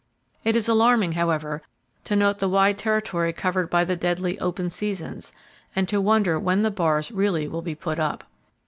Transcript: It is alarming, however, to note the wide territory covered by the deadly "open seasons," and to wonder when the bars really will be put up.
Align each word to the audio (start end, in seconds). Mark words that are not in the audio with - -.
It 0.43 0.55
is 0.55 0.67
alarming, 0.67 1.11
however, 1.11 1.61
to 2.05 2.15
note 2.15 2.39
the 2.39 2.49
wide 2.49 2.79
territory 2.79 3.31
covered 3.33 3.69
by 3.69 3.83
the 3.83 3.95
deadly 3.95 4.39
"open 4.39 4.71
seasons," 4.71 5.31
and 5.75 5.87
to 5.89 6.01
wonder 6.01 6.39
when 6.39 6.63
the 6.63 6.71
bars 6.71 7.11
really 7.11 7.47
will 7.47 7.61
be 7.61 7.75
put 7.75 7.99
up. 7.99 8.23